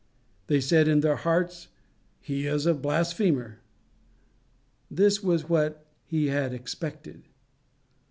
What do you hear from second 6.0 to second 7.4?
he had expected.